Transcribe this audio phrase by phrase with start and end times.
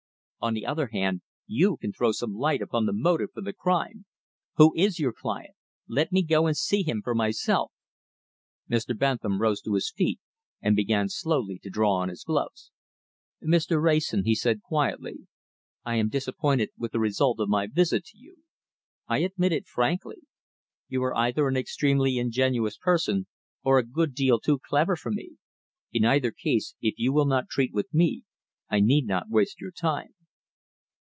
[0.43, 4.05] On the other hand, you can throw some light upon the motive for the crime.
[4.55, 5.53] Who is your client?
[5.87, 7.71] Let me go and see him for myself."
[8.67, 8.97] Mr.
[8.97, 10.19] Bentham rose to his feet,
[10.59, 12.71] and began slowly to draw on his gloves.
[13.39, 13.79] "Mr.
[13.79, 15.27] Wrayson," he said quietly,
[15.85, 18.37] "I am disappointed with the result of my visit to you.
[19.07, 20.21] I admit it frankly.
[20.87, 23.27] You are either an extremely ingenuous person,
[23.63, 25.37] or a good deal too clever for me.
[25.93, 28.23] In either case, if you will not treat with me,
[28.71, 30.15] I need not waste your time."